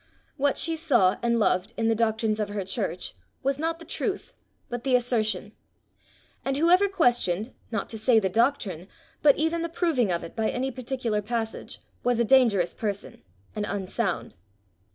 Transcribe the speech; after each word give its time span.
What 0.35 0.57
she 0.57 0.75
saw 0.75 1.17
and 1.21 1.37
loved 1.37 1.73
in 1.77 1.87
the 1.87 1.93
doctrines 1.93 2.39
of 2.39 2.49
her 2.49 2.65
church 2.65 3.13
was 3.43 3.59
not 3.59 3.77
the 3.77 3.85
truth, 3.85 4.33
but 4.67 4.83
the 4.83 4.95
assertion; 4.95 5.51
and 6.43 6.57
whoever 6.57 6.87
questioned, 6.89 7.53
not 7.69 7.87
to 7.89 7.99
say 7.99 8.17
the 8.17 8.27
doctrine, 8.27 8.87
but 9.21 9.37
even 9.37 9.61
the 9.61 9.69
proving 9.69 10.11
of 10.11 10.23
it 10.23 10.35
by 10.35 10.49
any 10.49 10.71
particular 10.71 11.21
passage, 11.21 11.81
was 12.03 12.19
a 12.19 12.25
dangerous 12.25 12.73
person, 12.73 13.21
and 13.55 13.63
unsound. 13.69 14.33